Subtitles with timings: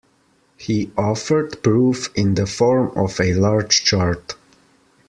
[0.57, 4.33] He offered proof in the form of a large chart.